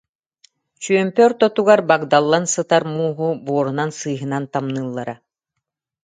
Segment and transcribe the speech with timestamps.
[0.83, 5.15] Чүөмпэ ортотугар багдаллан сытар мууһу буорунан-сыыһынан тамныыллара